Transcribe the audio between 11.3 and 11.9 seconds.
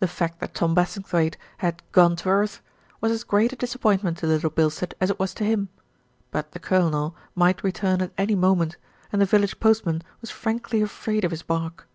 his bark.